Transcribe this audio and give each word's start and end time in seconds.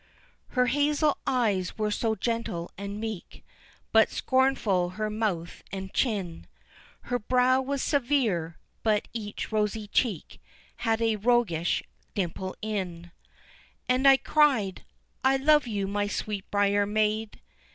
Her 0.57 0.65
hazel 0.65 1.19
eyes 1.27 1.77
were 1.77 1.91
so 1.91 2.15
gentle 2.15 2.71
and 2.75 2.99
meek, 2.99 3.45
But 3.91 4.09
scornful 4.09 4.89
her 4.97 5.11
mouth 5.11 5.61
and 5.71 5.93
chin, 5.93 6.47
Her 7.01 7.19
brow 7.19 7.61
was 7.61 7.83
severe, 7.83 8.57
but 8.81 9.07
each 9.13 9.51
rosy 9.51 9.87
cheek 9.87 10.41
Had 10.77 11.03
a 11.03 11.17
roguish 11.17 11.83
dimple 12.15 12.55
in, 12.63 13.11
And 13.87 14.07
I 14.07 14.17
cried, 14.17 14.85
"I 15.23 15.37
love 15.37 15.67
you 15.67 15.85
my 15.87 16.07
sweetbriar 16.07 16.87
maid!" 16.87 17.39